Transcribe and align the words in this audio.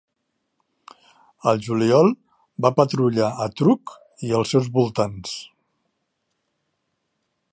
Al 1.51 1.59
juliol, 1.65 2.09
va 2.67 2.71
patrullar 2.79 3.29
a 3.45 3.49
Truk 3.61 3.95
i 4.29 4.33
els 4.41 4.55
seus 4.55 4.71
voltants. 4.81 5.37